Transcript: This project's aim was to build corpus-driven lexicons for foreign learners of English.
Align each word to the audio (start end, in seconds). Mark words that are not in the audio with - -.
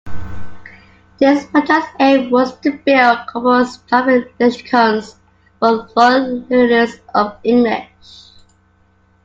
This 1.19 1.45
project's 1.45 1.91
aim 1.99 2.31
was 2.31 2.59
to 2.61 2.71
build 2.71 3.19
corpus-driven 3.27 4.31
lexicons 4.39 5.17
for 5.59 5.87
foreign 5.89 6.43
learners 6.47 6.95
of 7.13 7.37
English. 7.43 8.31